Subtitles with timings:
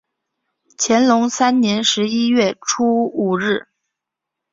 [0.79, 3.67] 乾隆三年十一月初五日。